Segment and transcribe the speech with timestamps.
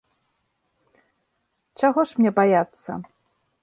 [1.85, 2.91] Чаго ж мне баяцца?